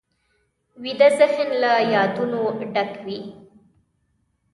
[0.83, 2.41] ویده ذهن له یادونو
[2.73, 3.19] ډک وي